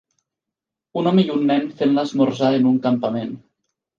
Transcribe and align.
Un 1.01 1.09
home 1.09 1.25
i 1.25 1.29
un 1.33 1.43
nen 1.51 1.69
fent 1.81 1.93
l'esmorzar 1.97 2.51
en 2.61 2.65
un 2.73 2.79
campament. 2.89 3.37